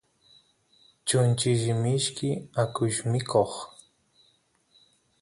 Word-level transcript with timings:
chunchilli 1.07 1.73
mishki 1.83 2.29
akush 2.61 2.99
mikoq 3.11 3.51